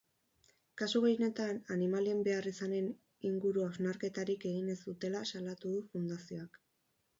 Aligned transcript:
Kasu 0.81 1.01
gehienetan, 1.03 1.59
animalien 1.75 2.23
beharrizanen 2.29 2.89
inguru 3.31 3.67
hausnarketarik 3.67 4.49
egin 4.55 4.75
ez 4.77 4.81
dutela 4.89 5.25
salatu 5.35 5.77
du 5.79 5.87
fundazioak. 5.93 6.63